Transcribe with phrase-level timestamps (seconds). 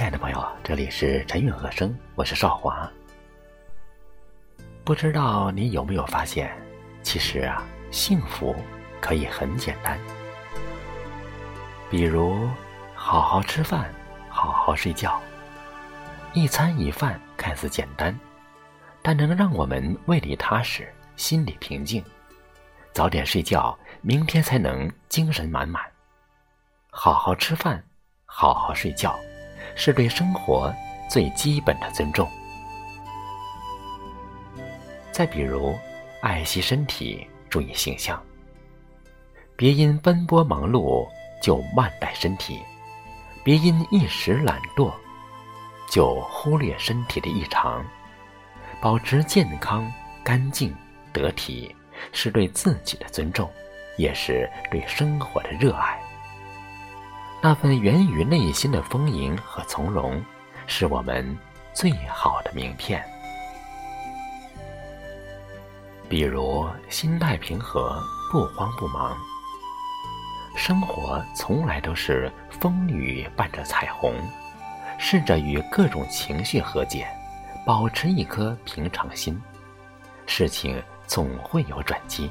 [0.00, 2.90] 亲爱的朋友，这里是陈韵和声，我是少华。
[4.82, 6.50] 不知道你有没有发现，
[7.02, 8.56] 其实啊，幸福
[8.98, 9.98] 可以很简单。
[11.90, 12.48] 比如，
[12.94, 13.92] 好好吃饭，
[14.30, 15.20] 好好睡觉。
[16.32, 18.18] 一餐一饭看似简单，
[19.02, 22.02] 但能让我们胃里踏实，心里平静。
[22.94, 25.84] 早点睡觉，明天才能精神满满。
[26.88, 27.84] 好好吃饭，
[28.24, 29.14] 好好睡觉，
[29.74, 30.74] 是对生活
[31.08, 32.28] 最基本的尊重。
[35.12, 35.76] 再比如，
[36.22, 38.22] 爱惜身体，注意形象。
[39.56, 41.06] 别因奔波忙碌
[41.42, 42.60] 就慢待身体，
[43.44, 44.90] 别因一时懒惰
[45.90, 47.84] 就忽略身体的异常。
[48.80, 49.92] 保持健康、
[50.24, 50.74] 干净、
[51.12, 51.76] 得体，
[52.12, 53.50] 是对自己的尊重，
[53.98, 55.99] 也是对生活的热爱。
[57.42, 60.22] 那份源于内心的丰盈和从容，
[60.66, 61.36] 是我们
[61.72, 63.02] 最好的名片。
[66.06, 67.98] 比如，心态平和，
[68.30, 69.16] 不慌不忙。
[70.54, 74.12] 生活从来都是风雨伴着彩虹，
[74.98, 77.08] 试着与各种情绪和解，
[77.64, 79.40] 保持一颗平常心，
[80.26, 82.30] 事情总会有转机。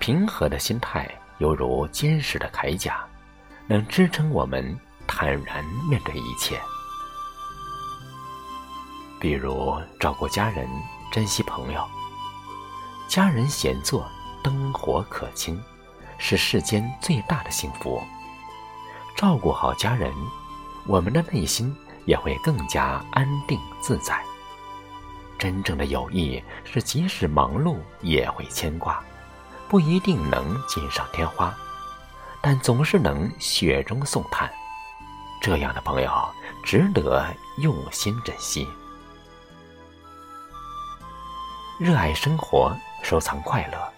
[0.00, 3.06] 平和的心态犹如坚实的铠甲。
[3.68, 6.60] 能支撑我们坦然面对一切，
[9.20, 10.68] 比如照顾家人、
[11.10, 11.84] 珍惜朋友。
[13.08, 14.06] 家人闲坐，
[14.42, 15.60] 灯火可亲，
[16.16, 18.00] 是世间最大的幸福。
[19.16, 20.12] 照顾好家人，
[20.86, 24.22] 我们的内心也会更加安定自在。
[25.38, 29.02] 真正的友谊是，即使忙碌也会牵挂，
[29.68, 31.52] 不一定能锦上添花。
[32.42, 34.50] 但总是能雪中送炭，
[35.40, 36.10] 这样的朋友
[36.64, 37.26] 值得
[37.58, 38.66] 用心珍惜。
[41.78, 43.92] 热爱生活，收藏快乐。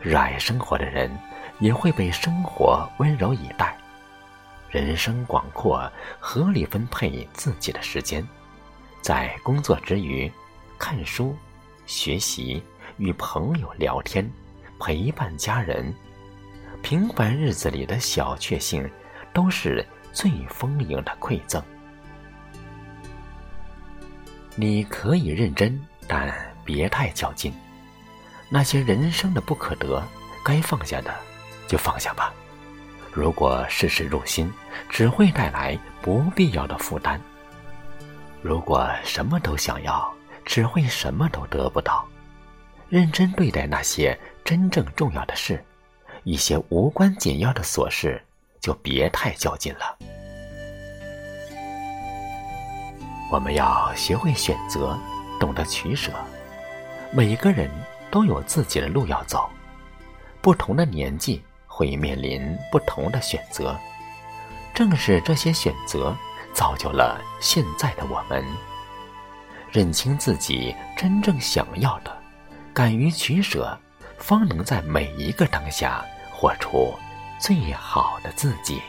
[0.00, 1.10] 热爱生活的人，
[1.58, 3.76] 也会被生活温柔以待。
[4.70, 8.26] 人生广阔，合理分配自己的时间，
[9.02, 10.32] 在工作之余，
[10.78, 11.36] 看书、
[11.86, 12.62] 学习、
[12.96, 14.30] 与朋友聊天、
[14.78, 15.92] 陪伴家人。
[16.82, 18.88] 平凡日子里的小确幸，
[19.32, 21.62] 都是最丰盈的馈赠。
[24.56, 27.52] 你可以认真，但别太较劲。
[28.48, 30.02] 那些人生的不可得，
[30.44, 31.14] 该放下的
[31.68, 32.32] 就放下吧。
[33.12, 34.52] 如果事事入心，
[34.88, 37.20] 只会带来不必要的负担。
[38.42, 40.12] 如果什么都想要，
[40.44, 42.06] 只会什么都得不到。
[42.88, 45.64] 认真对待那些真正重要的事。
[46.24, 48.22] 一些无关紧要的琐事，
[48.60, 49.98] 就别太较劲了。
[53.30, 54.98] 我们要学会选择，
[55.38, 56.12] 懂得取舍。
[57.12, 57.70] 每个人
[58.10, 59.48] 都有自己的路要走，
[60.40, 63.76] 不同的年纪会面临不同的选择。
[64.74, 66.16] 正是这些选择，
[66.52, 68.44] 造就了现在的我们。
[69.70, 72.16] 认清自己真正想要的，
[72.74, 73.78] 敢于取舍。
[74.20, 76.94] 方能在每一个当下活出
[77.38, 78.80] 最好的自己。